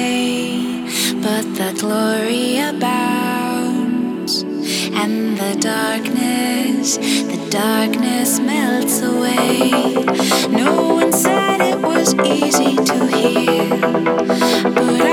[0.00, 0.80] Another
[1.22, 9.70] but the glory abounds, and the darkness, the darkness melts away.
[10.50, 13.68] No one said it was easy to hear,
[14.74, 15.09] but I,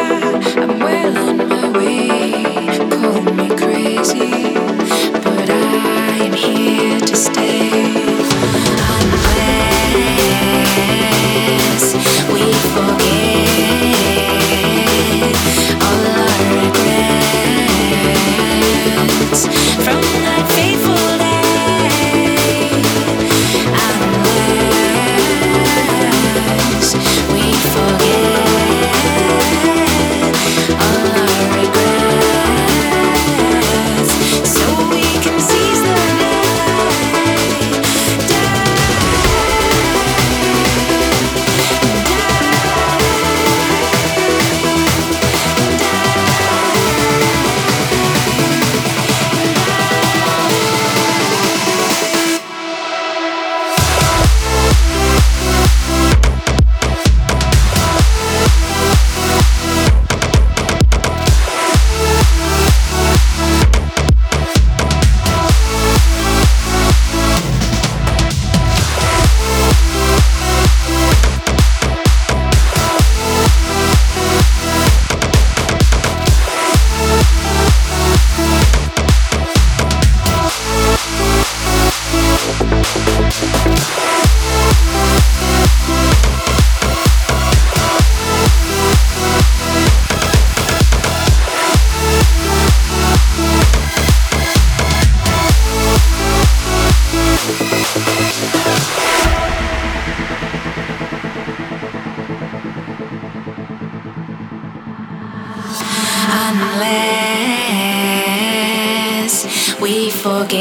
[109.88, 110.60] we forget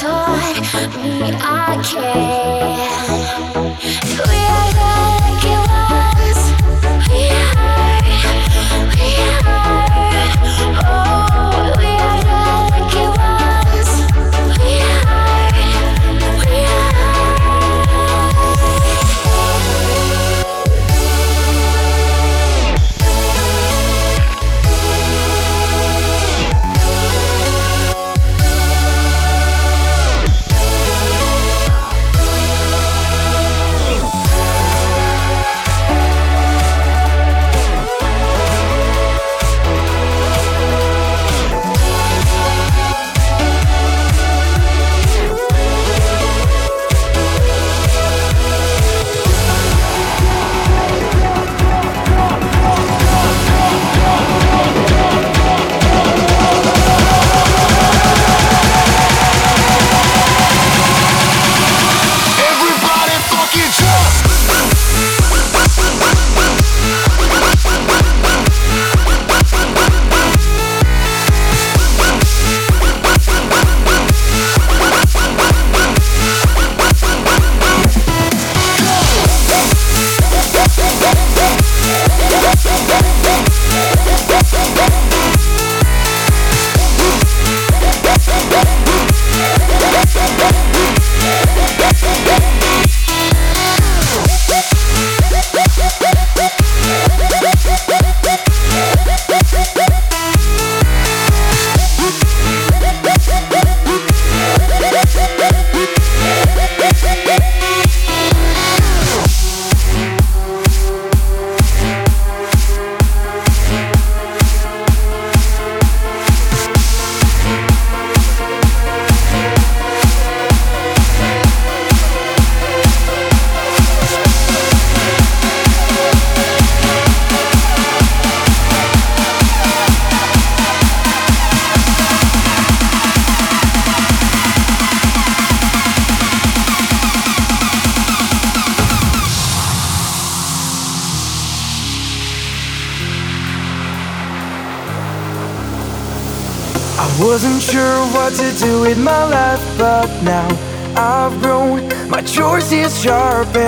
[0.00, 2.67] taught me I can.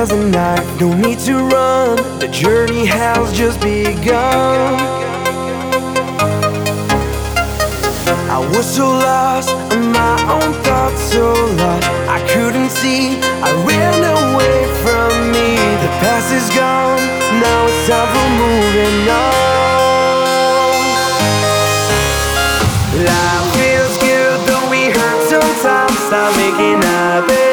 [0.01, 0.81] as a knife.
[0.81, 4.81] No need to run, the journey has just begun.
[8.37, 11.87] I was so lost in my own thoughts, so lost.
[12.17, 15.49] I couldn't see, I ran away from me.
[15.85, 17.01] The past is gone,
[17.45, 19.51] now it's time for moving on.
[23.05, 25.99] Life feels good, though we hurt sometimes.
[26.09, 27.50] Stop making up.